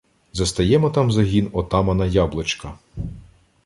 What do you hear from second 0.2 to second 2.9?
Застаємо там загін отамана Яблочка.